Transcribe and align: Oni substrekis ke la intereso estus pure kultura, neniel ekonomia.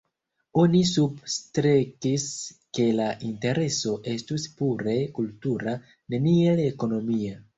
Oni 0.59 0.79
substrekis 0.91 2.23
ke 2.77 2.87
la 3.01 3.09
intereso 3.29 3.93
estus 4.15 4.47
pure 4.61 4.97
kultura, 5.19 5.77
neniel 6.15 6.63
ekonomia. 6.65 7.39